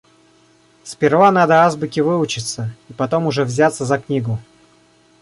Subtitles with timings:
[0.83, 4.39] Сперва надо азбуке выучиться и потом уже взяться за книгу.